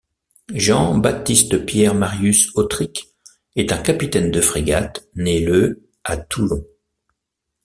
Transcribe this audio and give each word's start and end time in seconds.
Jean 0.55 0.97
Baptiste 0.97 1.63
Pierre 1.63 1.93
Marius 1.93 2.49
Autric 2.55 3.13
est 3.55 3.71
un 3.71 3.77
capitaine 3.77 4.31
de 4.31 4.41
frégate 4.41 5.07
né 5.15 5.39
le 5.41 5.87
à 6.03 6.17
Toulon. 6.17 6.65